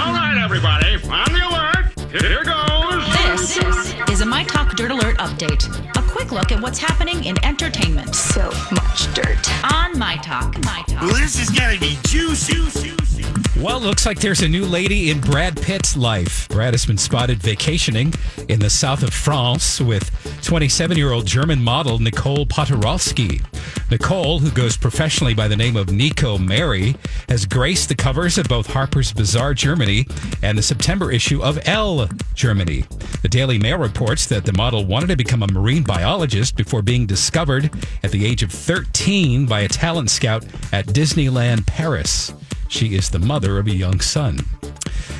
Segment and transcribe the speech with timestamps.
[0.00, 2.10] All right, everybody, on the alert.
[2.10, 3.04] Here goes.
[3.36, 5.68] This is a My Talk Dirt Alert update.
[5.94, 8.14] A quick look at what's happening in entertainment.
[8.14, 9.46] So much dirt.
[9.74, 10.56] On My Talk.
[10.64, 11.02] My Talk.
[11.02, 12.79] Well, this is gonna be juicy.
[13.60, 16.48] Well, looks like there's a new lady in Brad Pitt's life.
[16.48, 18.14] Brad has been spotted vacationing
[18.48, 20.10] in the south of France with
[20.42, 23.42] 27 year old German model Nicole Poturalski.
[23.90, 26.96] Nicole, who goes professionally by the name of Nico Mary,
[27.28, 30.06] has graced the covers of both Harper's Bazaar Germany
[30.42, 32.86] and the September issue of Elle Germany.
[33.20, 37.04] The Daily Mail reports that the model wanted to become a marine biologist before being
[37.04, 37.70] discovered
[38.02, 42.32] at the age of 13 by a talent scout at Disneyland Paris.
[42.70, 44.38] She is the mother of a young son.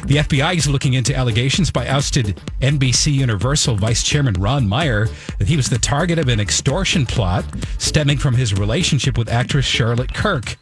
[0.07, 5.49] The FBI is looking into allegations by ousted NBC Universal Vice Chairman Ron Meyer that
[5.49, 7.45] he was the target of an extortion plot
[7.77, 10.57] stemming from his relationship with actress Charlotte Kirk.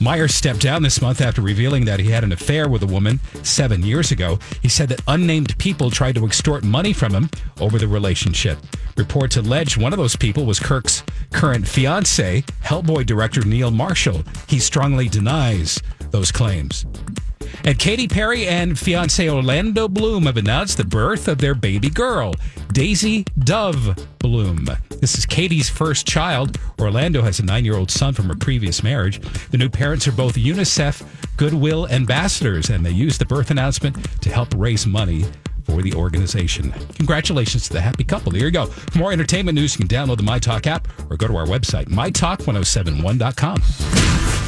[0.00, 3.20] Meyer stepped down this month after revealing that he had an affair with a woman
[3.44, 4.40] seven years ago.
[4.60, 8.58] He said that unnamed people tried to extort money from him over the relationship.
[8.96, 14.22] Reports allege one of those people was Kirk's current fiance, Hellboy director Neil Marshall.
[14.48, 15.80] He strongly denies
[16.12, 16.86] those claims.
[17.64, 22.34] And Katy Perry and fiance Orlando Bloom have announced the birth of their baby girl,
[22.72, 24.66] Daisy Dove Bloom.
[25.00, 26.58] This is Katy's first child.
[26.80, 29.20] Orlando has a nine year old son from her previous marriage.
[29.50, 31.04] The new parents are both UNICEF
[31.36, 35.24] Goodwill ambassadors, and they used the birth announcement to help raise money
[35.64, 36.72] for the organization.
[36.96, 38.32] Congratulations to the happy couple.
[38.32, 38.66] There you go.
[38.66, 41.86] For more entertainment news, you can download the MyTalk app or go to our website,
[41.86, 44.21] mytalk1071.com.